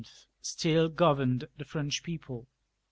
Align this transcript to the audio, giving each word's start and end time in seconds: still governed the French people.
still 0.41 0.89
governed 0.89 1.47
the 1.59 1.63
French 1.63 2.01
people. 2.01 2.47